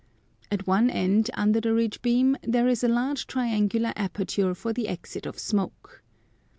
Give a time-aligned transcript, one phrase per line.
[0.51, 4.87] At one end under the ridge beam there is a large triangular aperture for the
[4.87, 6.01] exit of smoke.